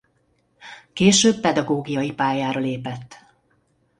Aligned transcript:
Később 0.93 1.39
pedagógiai 1.41 2.13
pályára 2.13 2.59
lépett. 2.59 3.17